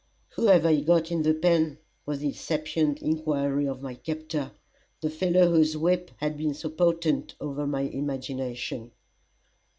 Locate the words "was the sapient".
2.07-3.03